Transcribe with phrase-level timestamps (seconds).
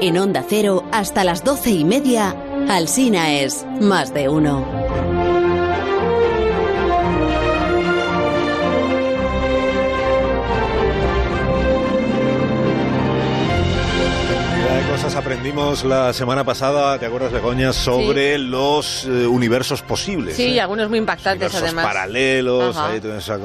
[0.00, 2.36] En Onda Cero, hasta las doce y media,
[2.68, 4.87] Alsina es más de uno.
[15.18, 17.72] Aprendimos la semana pasada, ¿te acuerdas, Begoña?
[17.72, 18.42] Sobre Sí.
[18.44, 20.36] los eh, universos posibles.
[20.36, 20.60] Sí, ¿eh?
[20.60, 21.84] algunos muy impactantes universos además.
[21.84, 23.40] paralelos, ahí esas,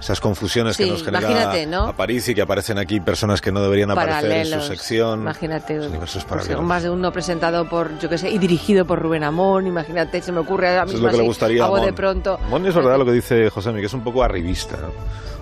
[0.00, 1.84] esas confusiones que Sí, nos genera ¿no?
[1.88, 4.62] Aparici, que aparecen aquí personas que no deberían aparecer en Paralelos.
[4.64, 5.20] su sección.
[5.20, 5.76] Imagínate.
[5.76, 6.62] Los universos pues, paralelos.
[6.64, 9.66] más de uno presentado por, yo qué sé, y dirigido por Rubén Amón.
[9.66, 12.38] Imagínate, se me ocurre a mí es lo que le gustaría a Hago de pronto.
[12.48, 14.92] Mon es verdad lo que dice José que es un poco arribista, ¿no?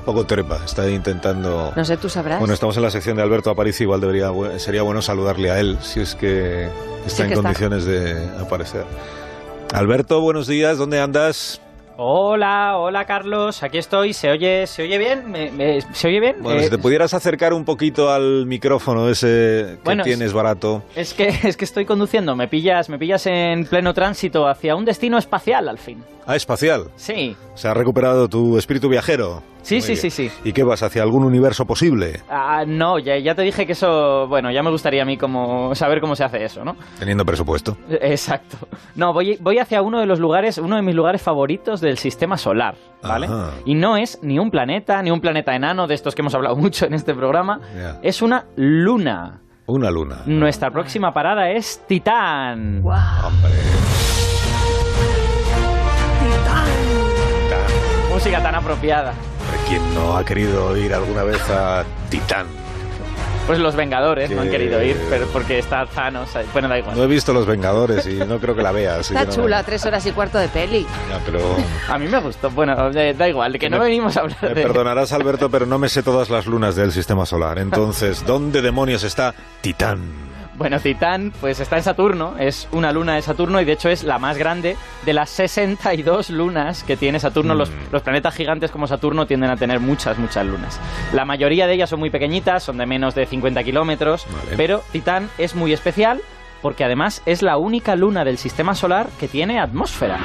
[0.04, 1.72] Poco trepa, está intentando...
[1.74, 2.38] No sé, tú sabrás.
[2.38, 5.78] Bueno, estamos en la sección de Alberto Aparici, igual debería, sería bueno saludarle a él,
[5.80, 6.64] si es que
[7.06, 7.42] está Sí en que está.
[7.42, 8.84] condiciones de aparecer.
[9.72, 11.60] Alberto, buenos días, ¿dónde andas?
[11.96, 14.12] Hola, hola Carlos, aquí estoy.
[14.14, 15.30] ¿Se oye, se oye bien?
[15.30, 16.36] ¿Me- me- se oye bien?
[16.40, 19.26] Bueno, Eh, si te pudieras acercar un poquito al micrófono ese
[19.76, 20.82] que Bueno, tienes barato.
[20.96, 22.34] Es que es que estoy conduciendo.
[22.34, 26.02] Me pillas, me pillas en pleno tránsito hacia un destino espacial al fin.
[26.26, 26.88] Ah, espacial.
[26.96, 27.36] Sí.
[27.54, 29.44] ¿Se ha recuperado tu espíritu viajero?
[29.64, 29.98] Sí, Muy sí, bien.
[29.98, 30.30] sí, sí.
[30.44, 32.20] ¿Y qué vas, hacia algún universo posible?
[32.28, 35.74] Ah, no, ya, ya te dije que eso, bueno, ya me gustaría a mí como
[35.74, 36.76] saber cómo se hace eso, ¿no?
[36.98, 37.76] Teniendo presupuesto.
[37.88, 38.58] Exacto.
[38.94, 42.36] No, voy, voy hacia uno de los lugares, uno de mis lugares favoritos del sistema
[42.36, 43.26] solar, ¿vale?
[43.26, 43.52] Ajá.
[43.64, 46.56] Y no es ni un planeta, ni un planeta enano de estos que hemos hablado
[46.64, 47.58] mucho en este programa.
[48.02, 49.40] Es una luna.
[49.66, 50.24] Una luna.
[50.26, 52.82] Nuestra próxima parada es Titán.
[52.84, 53.50] Hombre.
[56.20, 56.68] Titán.
[58.12, 59.14] Música tan apropiada.
[59.68, 62.46] ¿Quién no ha querido ir alguna vez a Titán?
[63.46, 66.30] Pues los Vengadores no han Que- querido ir, pero porque está Thanos.
[66.54, 66.96] Bueno, da igual.
[66.96, 68.96] No he visto Los Vengadores y no creo que la vea.
[68.96, 70.86] así Está que no- chula, tres horas y cuarto de peli.
[71.10, 71.40] Ya, pero
[71.90, 72.50] A mí me gustó.
[72.50, 74.62] Bueno, eh, da igual, que no Me- venimos a hablar me de...
[74.62, 77.58] perdonarás, Alberto, pero no me sé todas las lunas del sistema solar.
[77.58, 80.00] Entonces, ¿dónde demonios está Titán?
[80.56, 84.04] Bueno, Titán, pues está en Saturno, es una luna de Saturno y de hecho es
[84.04, 87.54] la más grande de las 62 lunas que tiene Saturno.
[87.54, 87.58] Mm.
[87.58, 90.80] Los, los planetas gigantes como Saturno tienden a tener muchas, muchas lunas.
[91.12, 94.56] La mayoría de ellas son muy pequeñitas, son de menos de 50 kilómetros, Vale.
[94.56, 96.20] pero Titán es muy especial
[96.62, 100.18] porque además es la única luna del sistema solar que tiene atmósfera.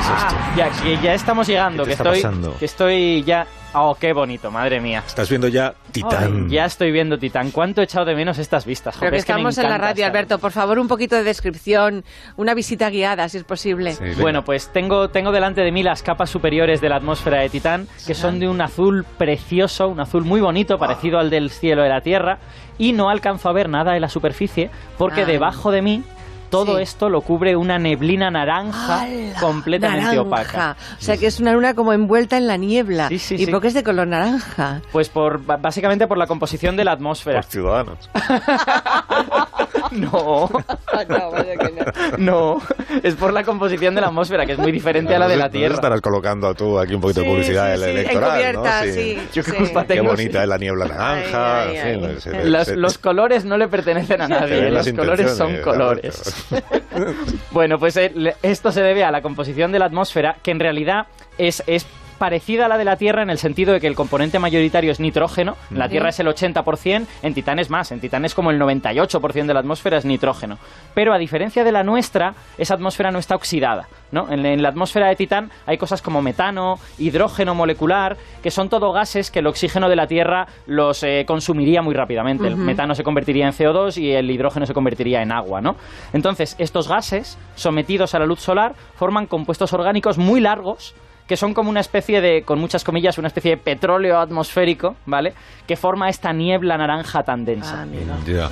[0.00, 0.36] ¿Qué es esto?
[0.38, 2.56] Ah, ya, que ya estamos llegando, ¿Qué que está estoy, pasando?
[2.58, 3.46] que estoy ya...
[3.72, 5.00] Oh, qué bonito, madre mía.
[5.06, 6.46] Estás viendo ya Titán.
[6.46, 7.52] Ay, ya estoy viendo Titán.
[7.52, 8.96] ¿Cuánto he echado de menos estas vistas?
[8.98, 10.38] Pero Joder, que es que me estamos en la radio, estar- Alberto.
[10.40, 12.04] Por favor, un poquito de descripción,
[12.36, 13.92] una visita guiada, si es posible.
[13.92, 14.04] Sí.
[14.20, 17.86] Bueno, pues tengo, tengo delante de mí las capas superiores de la atmósfera de Titán,
[18.08, 21.90] que son de un azul precioso, un azul muy bonito, parecido al del cielo de
[21.90, 22.38] la Tierra,
[22.76, 24.68] y no alcanzo a ver nada de la superficie,
[24.98, 25.26] porque Ah.
[25.26, 26.02] debajo de mí
[26.50, 26.82] todo Sí.
[26.82, 29.40] esto lo cubre una neblina naranja ¡Hala!
[29.40, 30.22] completamente Naranja.
[30.22, 30.76] opaca.
[30.98, 33.08] O sea que es una luna como envuelta en la niebla.
[33.08, 33.50] Sí, sí, ¿Y sí.
[33.50, 34.82] por qué es de color naranja?
[34.92, 37.40] Pues por básicamente por la composición de la atmósfera.
[37.40, 38.10] Por ciudadanos.
[40.00, 40.48] No,
[41.08, 41.72] no, vaya que
[42.18, 42.56] no.
[42.56, 42.62] no,
[43.02, 45.50] es por la composición de la atmósfera, que es muy diferente a la de la
[45.50, 45.74] Tierra.
[45.74, 48.92] estarás colocando tú aquí un poquito de publicidad sí, sí, electoral, encubierta, ¿no?
[48.92, 49.18] sí.
[49.32, 49.56] Yo qué sí.
[49.56, 50.10] culpa Qué tengo.
[50.10, 51.62] bonita es la niebla naranja.
[51.62, 52.20] Ay, ay, en fin, ay.
[52.20, 56.46] se ve- Las- se- los colores no le pertenecen a nadie, los colores son colores.
[57.50, 58.12] Bueno, pues eh,
[58.42, 61.06] esto se debe a la composición de la atmósfera, que en realidad
[61.38, 61.86] es, es
[62.20, 65.00] parecida a la de la Tierra en el sentido de que el componente mayoritario es
[65.00, 65.56] nitrógeno.
[65.70, 65.88] En la.
[65.88, 69.54] Tierra es el 80%, en Titán es más, en Titán es como el 98% de
[69.54, 70.58] la atmósfera es nitrógeno.
[70.94, 73.88] Pero a diferencia de la nuestra, esa atmósfera no está oxidada.
[74.12, 74.30] ¿no?
[74.30, 78.92] En, en la atmósfera de Titán hay cosas como metano, hidrógeno molecular, que son todo
[78.92, 82.46] gases que el oxígeno de la Tierra los eh, consumiría muy rápidamente.
[82.46, 85.76] El metano se convertiría en CO2 y el hidrógeno se convertiría en agua, ¿no?
[86.12, 90.94] Entonces, estos gases, sometidos a la luz solar, forman compuestos orgánicos muy largos
[91.30, 95.32] que son como una especie de, con muchas comillas, una especie de petróleo atmosférico, ¿vale?
[95.64, 97.86] Que forma esta niebla naranja tan densa.
[97.86, 98.48] Ah.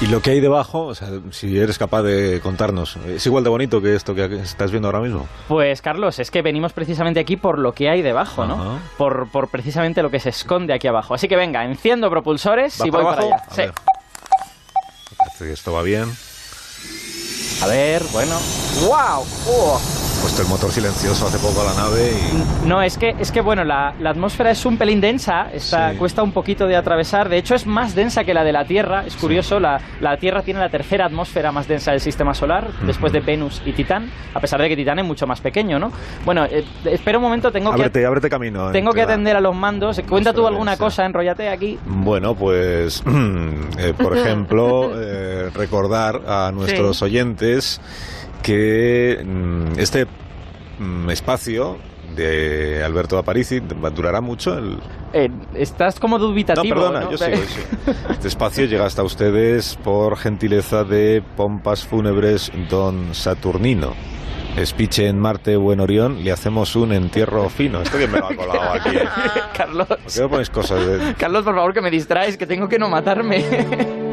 [0.00, 3.50] Y lo que hay debajo, o sea, si eres capaz de contarnos, ¿es igual de
[3.50, 5.26] bonito que esto que estás viendo ahora mismo?
[5.48, 8.78] Pues Carlos, es que venimos precisamente aquí por lo que hay debajo, ¿no?
[8.96, 11.14] Por, por precisamente lo que se esconde aquí abajo.
[11.14, 13.34] Así que venga, enciendo propulsores ¿Vas y voy para allá.
[13.34, 13.62] A Sí.
[13.62, 13.72] ver.
[15.18, 16.04] Parece que esto va bien.
[17.62, 18.36] A ver, bueno.
[18.86, 19.26] ¡Wow!
[19.48, 20.01] ¡Oh!
[20.22, 22.68] Puesto el motor silencioso hace poco a la nave y...
[22.68, 25.96] No, es que, es que bueno, la, la atmósfera es un pelín densa, está, Sí.
[25.98, 29.04] cuesta un poquito de atravesar, de hecho es más densa que la de la Tierra,
[29.04, 33.12] es curioso, la, la Tierra tiene la tercera atmósfera más densa del sistema solar, después
[33.12, 35.90] de Venus y Titán, a pesar de que Titán es mucho más pequeño, ¿no?
[36.24, 38.70] Bueno, eh, espera un momento, tengo Ábrete, que, ábrete camino.
[38.70, 40.84] tengo que atender a los mandos, cuenta tú alguna densa.
[40.84, 41.78] cosa, enrollate aquí.
[41.84, 43.02] Bueno, pues,
[43.78, 47.80] eh, por ejemplo, eh, recordar a nuestros oyentes
[48.42, 50.06] que mm, este
[50.78, 51.78] mm, espacio
[52.14, 53.60] de Alberto Aparici.
[53.60, 54.56] ¿Durará mucho?
[54.56, 54.78] El...
[55.12, 56.74] Eh, estás como dubitativo.
[56.74, 57.38] No, perdona, yo sigo,
[58.10, 63.94] Este espacio llega hasta ustedes por gentileza de Pompas Fúnebres Don Saturnino.
[64.56, 67.80] Espiche en Marte o en Orión, le hacemos un entierro fino.
[67.80, 68.90] Esto que me lo ha colado aquí.
[69.56, 69.86] Carlos.
[69.86, 71.14] ¿Por qué no ponéis cosas de...
[71.14, 73.46] Carlos, por favor, que me distraes, que tengo que no matarme.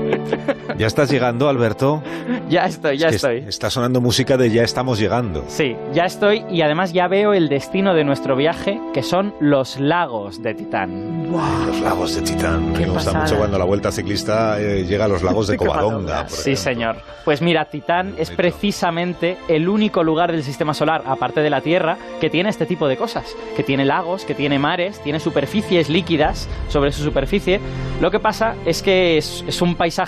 [0.78, 2.02] ¿Ya estás llegando, Alberto?
[2.50, 3.44] Ya estoy, ya estoy.
[3.48, 5.44] Está sonando música de Ya estamos llegando.
[5.48, 9.80] Sí, ya estoy y además ya veo el destino de nuestro viaje, que son los
[9.80, 11.32] lagos de Titán.
[11.32, 12.72] Los lagos de Titán.
[12.74, 16.28] Me gusta mucho cuando la vuelta ciclista eh, llega a los lagos de Covadonga.
[16.30, 16.98] sí, señor.
[17.26, 21.98] Pues mira, Titán es precisamente el único lugar del sistema solar, aparte de la Tierra,
[22.20, 23.36] que tiene este tipo de cosas.
[23.56, 27.60] Que tiene lagos, que tiene mares, tiene superficies líquidas sobre su superficie.
[28.02, 29.99] Lo que pasa es que es un paisaje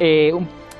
[0.00, 0.32] eh,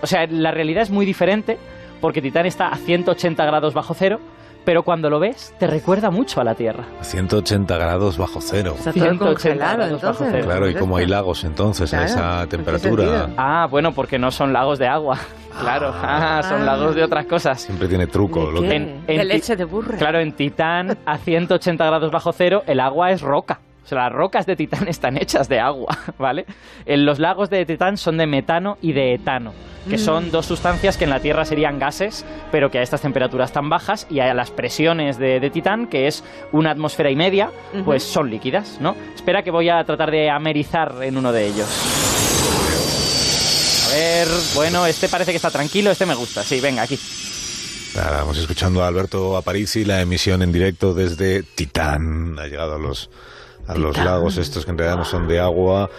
[0.03, 1.59] o sea, la realidad es muy diferente
[2.01, 4.19] porque Titán está a 180 grados bajo cero,
[4.65, 6.85] pero cuando lo ves te recuerda mucho a la Tierra.
[7.01, 8.75] 180 grados bajo cero.
[8.77, 10.45] Está todo congelado, entonces.
[10.45, 13.31] Claro, y como hay lagos entonces a esa temperatura.
[13.37, 15.19] Ah, bueno, porque no son lagos de agua.
[15.61, 17.61] Claro, ah, son lagos de otras cosas.
[17.61, 18.51] Siempre tiene truco.
[18.51, 19.03] Lo que...
[19.07, 19.99] de leche de burro.
[19.99, 23.61] Claro, en Titán, a 180 grados bajo cero, el agua es roca.
[23.85, 26.47] O sea, las rocas de Titán están hechas de agua, ¿vale?
[26.87, 29.53] En los lagos de Titán son de metano y de etano,
[29.89, 30.01] que mm.
[30.01, 33.69] son dos sustancias que en la Tierra serían gases, pero que a estas temperaturas tan
[33.69, 37.51] bajas y a las presiones de, Titán, que es una atmósfera y media,
[37.85, 38.95] pues son líquidas, ¿no?
[39.15, 41.69] Espera que voy a tratar de amerizar en uno de ellos.
[43.89, 46.99] A ver, bueno, este parece que está tranquilo, este me gusta, sí, venga, aquí.
[47.95, 52.39] Nada, vamos escuchando a Alberto Aparici, la emisión en directo desde Titán.
[52.39, 53.11] Ha llegado a los
[53.67, 55.91] a los lagos estos que en realidad no son de agua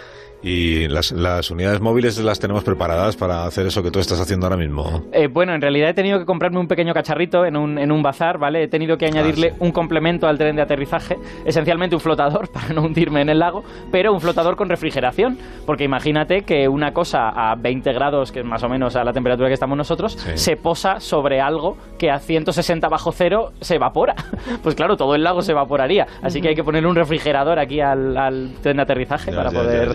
[0.43, 4.45] y las, las, unidades móviles las tenemos preparadas para hacer eso que tú estás haciendo
[4.45, 5.05] ahora mismo.
[5.13, 8.03] Eh, bueno, en realidad he tenido que comprarme un pequeño cacharrito en un, en un
[8.03, 8.63] bazar, ¿vale?
[8.63, 12.69] He tenido que añadirle ah, un complemento al tren de aterrizaje, esencialmente un flotador para
[12.69, 17.29] no hundirme en el lago, pero un flotador con refrigeración, porque imagínate que una cosa
[17.29, 20.57] a 20 grados, que es más o menos a la temperatura que estamos nosotros, se
[20.57, 24.15] posa sobre algo que a 160 bajo cero se evapora.
[24.61, 27.81] Pues claro, todo el lago se evaporaría, así que hay que ponerle un refrigerador aquí
[27.81, 29.89] al, al tren de aterrizaje para poder...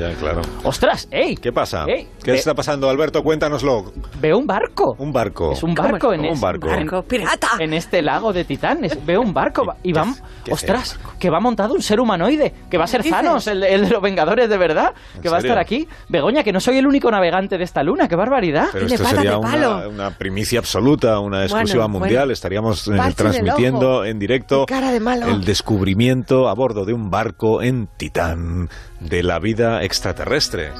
[0.64, 1.08] ¡Ostras!
[1.10, 1.36] ¡Ey!
[1.36, 1.86] ¿Qué pasa?
[1.86, 3.22] ¿Qué está pasando, Alberto?
[3.22, 3.92] Cuéntanoslo.
[4.20, 4.94] Veo un barco.
[4.98, 5.52] Un barco.
[5.52, 6.68] Es un barco en un barco.
[6.68, 7.48] barco pirata.
[7.58, 9.04] En este lago de Titanes.
[9.04, 9.62] Veo un barco.
[9.82, 10.06] Y va,
[10.50, 10.98] ¡Ostras!
[11.18, 12.52] Que va montado un ser humanoide.
[12.70, 14.94] Que va a ser Thanos, el, de los Vengadores de verdad.
[15.22, 15.88] Que va a estar aquí.
[16.08, 18.08] Begoña, que no soy el único navegante de esta luna.
[18.08, 18.68] ¡Qué barbaridad!
[18.72, 22.30] Pero esto sería una, primicia absoluta, una exclusiva mundial.
[22.30, 28.68] Estaríamos eh, transmitiendo en directo el descubrimiento a bordo de un barco en Titán
[29.00, 30.70] de la vida extraterrestre.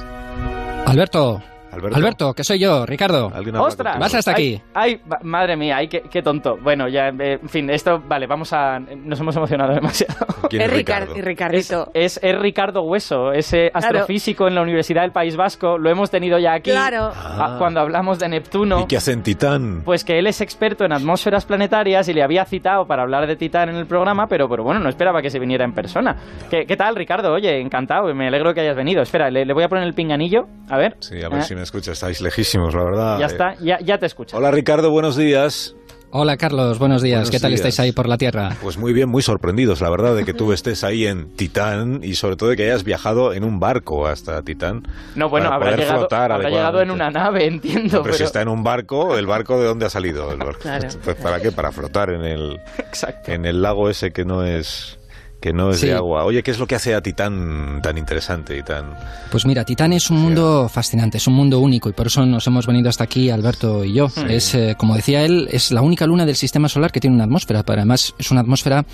[0.85, 2.33] Alberto, Alberto.
[2.33, 3.31] que soy yo, Ricardo.
[3.59, 3.99] ¡Ostras!
[3.99, 4.61] Vas hasta aquí.
[4.73, 6.57] Ay, madre mía, ay, qué, tonto.
[6.61, 8.79] Bueno, ya, eh, en fin, esto, vale, vamos a...
[8.79, 10.25] Nos hemos emocionado demasiado.
[10.49, 11.13] ¿Quién es, Ricardo?
[11.15, 11.91] Ricardito.
[11.93, 15.77] Es, es, Ricardo Hueso, ese astrofísico en la Universidad del País Vasco.
[15.77, 16.71] Lo hemos tenido ya aquí.
[16.71, 17.11] Claro.
[17.15, 17.55] Ah.
[17.57, 18.81] cuando hablamos de Neptuno.
[18.81, 19.81] ¿Y qué hace en Titán?
[19.83, 23.35] Pues que él es experto en atmósferas planetarias y le había citado para hablar de
[23.35, 26.15] Titán en el programa, pero, pero bueno, no esperaba que se viniera en persona.
[26.49, 27.33] ¿Qué, qué tal, Ricardo?
[27.33, 29.01] Oye, encantado, me alegro que hayas venido.
[29.01, 30.47] Espera, le, voy a poner el pinganillo.
[30.69, 30.97] A ver.
[30.99, 31.43] Sí, a ver eh.
[31.43, 31.91] si me escucha.
[31.91, 33.19] Estáis lejísimos, la verdad.
[33.19, 34.37] Ya está, ya, ya te escucho.
[34.37, 35.75] Hola, Ricardo, buenos días.
[36.11, 37.29] Hola Carlos, buenos días.
[37.29, 38.57] ¿Qué tal estáis ahí por la Tierra?
[38.63, 42.15] Pues muy bien, muy sorprendidos, la verdad, de que tú estés ahí en Titán y
[42.15, 44.87] sobre todo de que hayas viajado en un barco hasta Titán.
[45.13, 48.01] No, bueno, habrá llegado, habrá llegado en una nave, entiendo.
[48.01, 50.31] pero, si está en un barco, ¿el barco de dónde ha salido?
[50.31, 50.61] El barco?
[51.03, 51.51] Pues, ¿Para qué?
[51.51, 52.59] Para flotar en el,
[53.27, 54.98] en el lago ese que no es
[55.39, 56.25] que no es de agua.
[56.25, 58.93] Oye, ¿qué es lo que hace a Titán tan interesante y tan...
[59.31, 62.45] Pues mira, Titán es un mundo fascinante, es un mundo único y por eso nos
[62.47, 64.07] hemos venido hasta aquí, Alberto y yo.
[64.27, 67.23] Es, eh, como decía él, es la única luna del sistema solar que tiene una
[67.25, 68.85] atmósfera, pero además es una atmósfera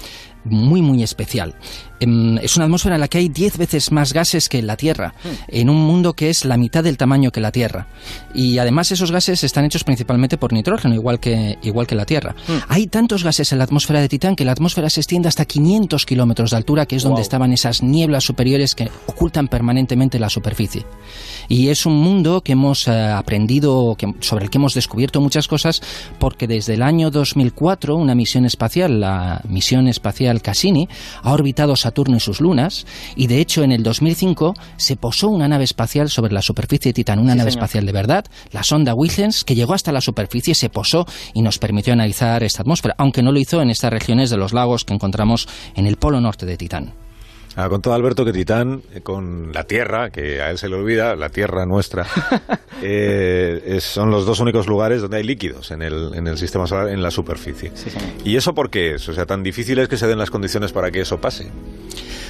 [0.46, 1.56] muy, muy especial.
[2.00, 4.76] Em, es una atmósfera en la que hay 10 veces más gases que en la
[4.76, 5.30] Tierra, hmm.
[5.48, 7.88] en un mundo que es la mitad del tamaño que la Tierra.
[8.34, 12.36] Y además esos gases están hechos principalmente por nitrógeno, igual que, igual que la Tierra.
[12.48, 12.58] Hmm.
[12.68, 16.06] Hay tantos gases en la atmósfera de Titán que la atmósfera se extiende hasta 500
[16.06, 20.86] kilómetros de altura, que es donde estaban esas nieblas superiores que ocultan permanentemente la superficie.
[21.48, 25.82] Y es un mundo que hemos eh, aprendido, sobre el que hemos descubierto muchas cosas,
[26.20, 30.88] porque desde el año 2004 una misión espacial, la misión espacial Cassini,
[31.22, 35.48] ha orbitado Saturno y sus lunas, y de hecho en el 2005 se posó una
[35.48, 39.44] nave espacial sobre la superficie de Titán, una nave espacial de verdad, la sonda Huygens,
[39.44, 43.32] que llegó hasta la superficie, se posó y nos permitió analizar esta atmósfera, aunque no
[43.32, 46.58] lo hizo en estas regiones de los lagos que encontramos en el polo norte de
[46.58, 47.05] Titán.
[47.56, 51.16] Ha contado Alberto que Titán, eh, con la Tierra, que a él se le olvida,
[51.16, 52.06] la Tierra nuestra,
[52.82, 56.90] eh, son los dos únicos lugares donde hay líquidos en el, en el sistema solar,
[56.90, 57.72] en la superficie.
[57.74, 57.90] Sí.
[58.26, 59.08] ¿Y eso por qué es?
[59.08, 61.48] O sea, tan difícil es que se den las condiciones para que eso pase.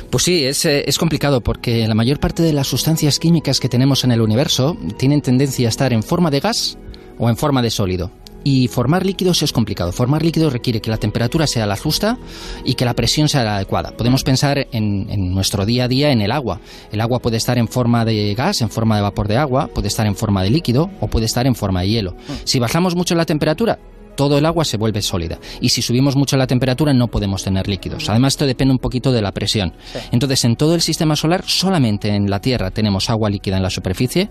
[0.09, 3.69] Pues sí, es, eh, es complicado porque la mayor parte de las sustancias químicas que
[3.69, 6.77] tenemos en el universo tienen tendencia a estar en forma de gas
[7.17, 8.11] o en forma de sólido.
[8.47, 9.91] Y formar líquidos es complicado.
[9.91, 12.19] Formar líquidos requiere que la temperatura sea la justa
[12.63, 13.97] y que la presión sea la adecuada.
[13.97, 16.61] Podemos pensar en, en nuestro día a día en el agua.
[16.91, 19.87] El agua puede estar en forma de gas, en forma de vapor de agua, puede
[19.87, 22.15] estar en forma de líquido o puede estar en forma de hielo.
[22.43, 23.79] Si bajamos mucho la temperatura,
[24.15, 25.39] todo el agua se vuelve sólida.
[25.61, 28.09] Y si subimos mucho la temperatura no podemos tener líquidos.
[28.09, 29.73] Además, esto depende un poquito de la presión.
[30.11, 33.69] Entonces, en todo el sistema solar, solamente en la Tierra tenemos agua líquida en la
[33.69, 34.29] superficie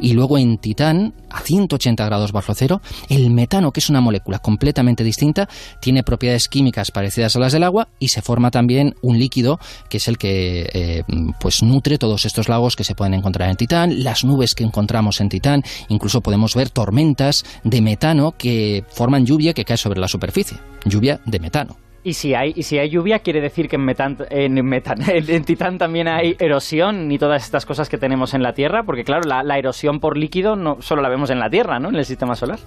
[0.00, 4.38] y luego en Titán, a 180 grados bajo cero, el metano, que es una molécula
[4.38, 5.48] completamente distinta,
[5.80, 9.98] tiene propiedades químicas parecidas a las del agua y se forma también un líquido que
[9.98, 11.02] es el que eh,
[11.40, 15.20] pues nutre todos estos lagos que se pueden encontrar en Titán, las nubes que encontramos
[15.20, 20.08] en Titán, incluso podemos ver tormentas de metano que forman lluvia que cae sobre la
[20.08, 21.85] superficie, lluvia de metano.
[22.06, 25.44] Y si hay, y si hay lluvia, quiere decir que en, metán, en, metán, en,
[25.44, 29.24] Titán también hay erosión y todas estas cosas que tenemos en la Tierra, porque claro,
[29.26, 31.88] la, la erosión por líquido no solo la vemos en la Tierra, ¿no?
[31.88, 32.60] En el sistema solar.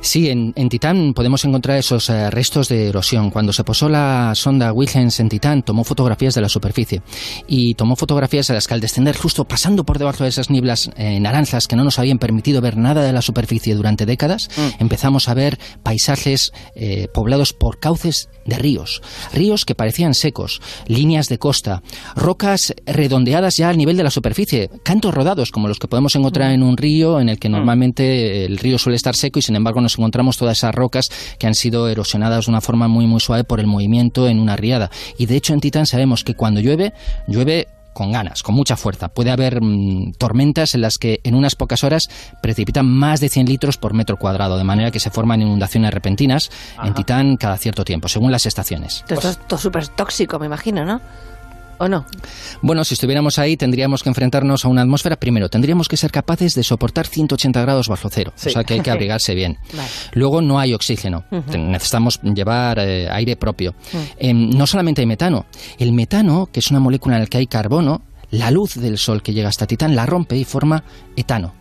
[0.00, 3.30] Sí, en, en Titán podemos encontrar esos eh, restos de erosión.
[3.30, 7.02] Cuando se posó la sonda Huygens en Titán, tomó fotografías de la superficie
[7.46, 10.90] y tomó fotografías en las que al descender justo pasando por debajo de esas nieblas
[10.96, 15.28] eh, naranjas que no nos habían permitido ver nada de la superficie durante décadas, empezamos
[15.28, 18.69] a ver paisajes eh, poblados por cauces de ríos,
[19.32, 21.82] ríos que parecían secos, líneas de costa,
[22.16, 26.52] rocas redondeadas ya al nivel de la superficie, cantos rodados como los que podemos encontrar
[26.52, 29.80] en un río en el que normalmente el río suele estar seco y sin embargo
[29.80, 33.44] nos encontramos todas esas rocas que han sido erosionadas de una forma muy muy suave
[33.44, 34.90] por el movimiento en una riada.
[35.18, 36.92] Y de hecho en Titán sabemos que cuando llueve,
[37.26, 39.08] llueve con ganas, con mucha fuerza.
[39.08, 42.08] Puede haber mmm, tormentas en las que en unas pocas horas
[42.42, 46.50] precipitan más de 100 litros por metro cuadrado, de manera que se forman inundaciones repentinas
[46.76, 46.88] Ajá.
[46.88, 49.04] en Titán cada cierto tiempo, según las estaciones.
[49.08, 51.00] Esto es todo súper tóxico, me imagino, ¿no?
[51.80, 52.04] ¿O no?
[52.60, 55.16] Bueno, si estuviéramos ahí tendríamos que enfrentarnos a una atmósfera.
[55.16, 58.34] Primero, tendríamos que ser capaces de soportar 180 grados bajo cero.
[58.36, 58.50] Sí.
[58.50, 59.56] O sea que hay que abrigarse bien.
[59.72, 59.88] Vale.
[60.12, 61.24] Luego no hay oxígeno.
[61.30, 63.74] Necesitamos llevar eh, aire propio.
[64.18, 65.46] Em, no solamente hay metano.
[65.78, 69.22] El metano, que es una molécula en la que hay carbono, la luz del sol
[69.22, 70.84] que llega hasta Titán la rompe y forma
[71.16, 71.59] etano.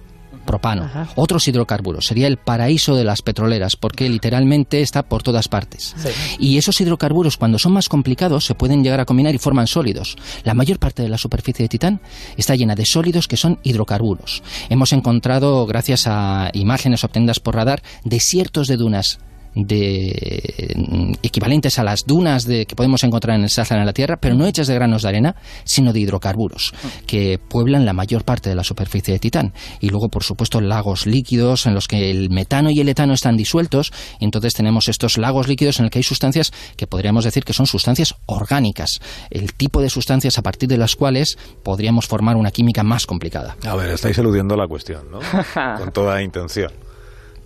[0.49, 1.07] Propano, Ajá.
[1.13, 2.07] otros hidrocarburos.
[2.07, 5.95] Sería el paraíso de las petroleras, porque literalmente está por todas partes.
[6.39, 10.15] Y esos hidrocarburos, cuando son más complicados, se pueden llegar a combinar y forman sólidos.
[10.43, 12.01] La mayor parte de la superficie de Titán
[12.35, 14.41] está llena de sólidos que son hidrocarburos.
[14.69, 19.19] Hemos encontrado, gracias a imágenes obtenidas por radar, desiertos de dunas
[19.55, 23.93] de mm, equivalentes a las dunas de, que podemos encontrar en el Sáhara en la
[23.93, 26.73] Tierra, pero no hechas de granos de arena, sino de hidrocarburos,
[27.05, 29.53] que pueblan la mayor parte de la superficie de Titán.
[29.79, 33.37] Y luego, por supuesto, lagos líquidos en los que el metano y el etano están
[33.37, 37.43] disueltos, y entonces tenemos estos lagos líquidos en los que hay sustancias que podríamos decir
[37.43, 42.35] que son sustancias orgánicas, el tipo de sustancias a partir de las cuales podríamos formar
[42.35, 43.55] una química más complicada.
[43.65, 45.19] A ver, estáis eludiendo la cuestión, ¿no?
[45.77, 46.88] Con toda intención.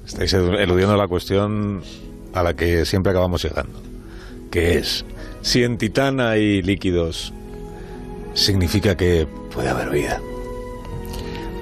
[0.05, 1.81] Estáis eludiendo la cuestión
[2.33, 3.81] a la que siempre acabamos llegando.
[4.51, 5.05] Que es,
[5.41, 7.33] si en Titán hay líquidos,
[8.33, 10.21] significa que puede haber vida.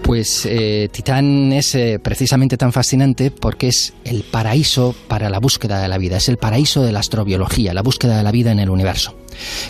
[0.03, 5.81] Pues eh, Titán es eh, precisamente tan fascinante porque es el paraíso para la búsqueda
[5.81, 8.59] de la vida, es el paraíso de la astrobiología, la búsqueda de la vida en
[8.59, 9.15] el universo.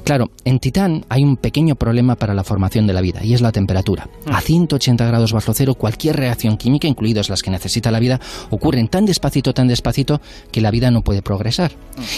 [0.03, 3.41] Claro, en Titán hay un pequeño problema para la formación de la vida y es
[3.41, 4.09] la temperatura.
[4.27, 8.87] A 180 grados bajo cero, cualquier reacción química, incluidas las que necesita la vida, ocurren
[8.87, 11.71] tan despacito, tan despacito, que la vida no puede progresar.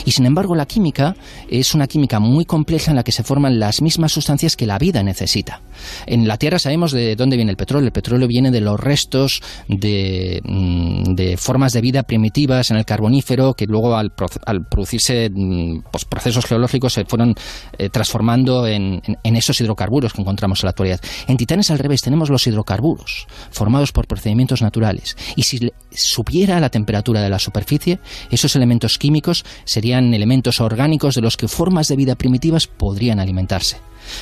[0.06, 1.16] Y sin embargo, la química
[1.50, 4.78] es una química muy compleja en la que se forman las mismas sustancias que la
[4.78, 5.62] vida necesita.
[6.06, 7.88] En la Tierra sabemos de dónde viene el petróleo.
[7.88, 12.86] El petróleo viene de los restos de, mm, de formas de vida primitivas en el
[12.86, 14.14] carbonífero que luego al,
[14.46, 17.33] al producirse mm, pues, procesos geológicos se fueron
[17.78, 21.00] eh, transformando en, en- esos hidrocarburos que encontramos en la actualidad.
[21.28, 25.18] En Titán es al revés, tenemos los hidrocarburos formados por procedimientos naturales.
[25.36, 28.00] Y si subiera la temperatura de la superficie,
[28.30, 33.78] esos elementos químicos serían elementos orgánicos de los que formas de vida primitivas podrían alimentarse.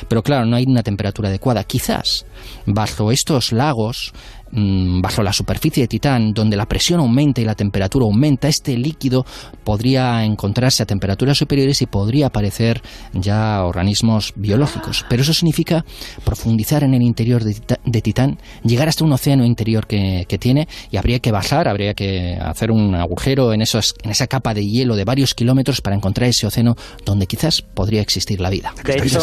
[0.07, 1.63] Pero claro, no hay una temperatura adecuada.
[1.63, 2.25] Quizás
[2.65, 4.13] bajo estos lagos,
[4.51, 8.77] mm, bajo la superficie de Titán, donde la presión aumenta y la temperatura aumenta, este
[8.77, 9.25] líquido
[9.63, 12.81] podría encontrarse a temperaturas superiores y podría aparecer
[13.13, 15.05] ya organismos biológicos.
[15.09, 15.85] Pero eso significa
[16.23, 20.97] profundizar en el interior de, Titán, llegar hasta un océano interior que, que tiene y
[20.97, 24.95] habría que bajar, habría que hacer un agujero en, esos, en esa capa de hielo
[24.95, 28.73] de varios kilómetros para encontrar ese océano donde quizás podría existir la vida.
[28.83, 29.19] De hecho,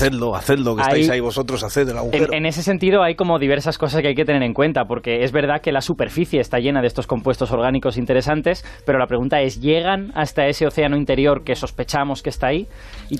[0.00, 2.26] hacedlo, hacedlo, que estáis ahí vosotros, haced el agujero.
[2.26, 5.24] En, en, ese sentido hay como diversas cosas que hay que tener en cuenta, porque
[5.24, 9.40] es verdad que la superficie está llena de estos compuestos orgánicos interesantes, pero la pregunta
[9.40, 12.66] es, ¿llegan hasta ese océano interior que sospechamos que está ahí?
[13.08, 13.16] Y,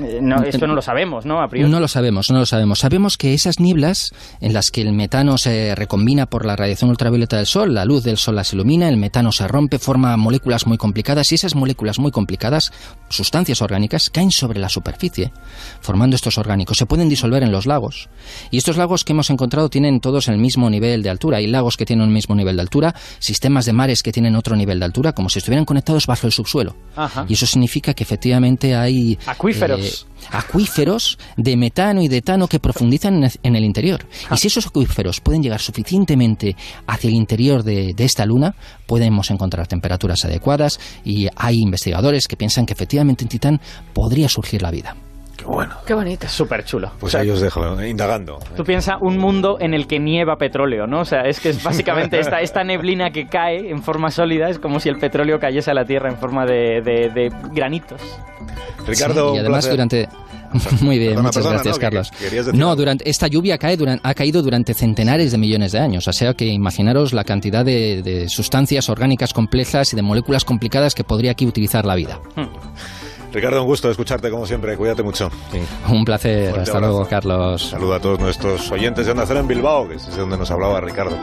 [0.00, 1.40] eh, no, esto no lo sabemos, ¿no?
[1.40, 1.70] A priori.
[1.70, 2.78] No lo sabemos, no lo sabemos.
[2.78, 7.36] Sabemos que esas nieblas en las que el metano se recombina por la radiación ultravioleta
[7.36, 10.78] del Sol, la luz del Sol las ilumina, el metano se rompe, forma moléculas muy
[10.78, 12.72] complicadas y esas moléculas muy complicadas,
[13.08, 15.32] sustancias orgánicas, caen sobre la superficie,
[15.80, 16.78] formando orgánicos.
[16.78, 18.08] Se pueden disolver en los lagos.
[18.50, 21.38] Y estos lagos que hemos encontrado tienen todos el mismo nivel de altura.
[21.38, 24.56] Hay lagos que tienen un mismo nivel de altura, sistemas de mares que tienen otro
[24.56, 26.74] nivel de altura, como si estuvieran conectados bajo el subsuelo.
[26.96, 27.26] Ajá.
[27.28, 29.18] Y eso significa que efectivamente hay...
[29.26, 29.80] Acuíferos.
[29.80, 34.06] eh, acuíferos de metano y de etano que profundizan en el- interior.
[34.30, 36.54] Y si esos acuíferos pueden llegar suficientemente
[36.86, 38.54] hacia el interior de, de esta luna,
[38.86, 43.60] podemos encontrar temperaturas adecuadas y hay investigadores que piensan que efectivamente en Titán
[43.92, 44.96] podría surgir la vida.
[45.44, 45.74] Qué bueno.
[45.86, 46.26] Qué bonito.
[46.26, 46.90] Súper chulo.
[46.98, 48.38] Pues ahí os dejo, indagando.
[48.56, 51.00] Tú piensas un mundo en el que nieva petróleo, ¿no?
[51.00, 54.58] O sea, es que es básicamente esta, esta neblina que cae en forma sólida es
[54.58, 58.00] como si el petróleo cayese a la Tierra en forma de, de- de granitos.
[58.86, 59.70] Ricardo, Sí, y además placer.
[59.72, 60.08] durante
[60.82, 61.80] Muy bien, Perdona, muchas perdona, gracias, ¿no?
[61.80, 62.10] Carlos.
[62.20, 66.06] decir No, durante esta lluvia cae duran- ha caído durante centenares de millones de años,
[66.06, 70.94] o sea que imaginaros la cantidad de, de sustancias orgánicas complejas y de moléculas complicadas
[70.94, 72.20] que podría aquí utilizar la vida.
[73.34, 74.76] Ricardo, un gusto escucharte como siempre.
[74.76, 75.30] Cuídate mucho.
[75.50, 75.60] Sí.
[75.88, 76.44] Un placer.
[76.50, 76.92] Fuerte Hasta abrazo.
[76.94, 77.62] luego, Carlos.
[77.70, 80.50] Saludo a todos nuestros oyentes de Onda Cero en Bilbao, que es de donde nos
[80.50, 81.16] hablaba Ricardo.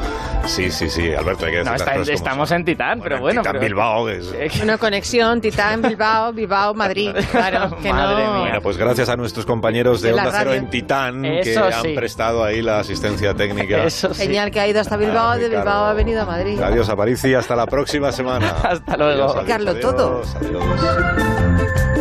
[0.46, 2.58] Sí, sí, sí, Alberto, hay que decir No, las está- cosas como estamos son.
[2.58, 3.42] en Titán, pero bueno.
[3.42, 7.12] Titán pero- Bilbao, que es- Una conexión, Titán, Bilbao, Bilbao, Madrid.
[7.32, 8.32] Claro, que Madre no.
[8.34, 8.42] mía.
[8.42, 12.44] Bueno, pues gracias a nuestros compañeros de De Onda Cero en Titán que han prestado
[12.44, 13.84] ahí la asistencia técnica.
[13.86, 14.24] Eso sí.
[14.26, 15.62] Señal que ha ido hasta Bilbao, de Ricardo.
[15.64, 16.60] Bilbao ha venido a Madrid.
[16.62, 18.50] Adiós, Aparici, hasta la próxima semana.
[18.64, 19.12] Hasta luego.
[19.24, 20.22] Adiós, adiós, Carlos, todo.
[20.36, 22.01] adiós, adiós.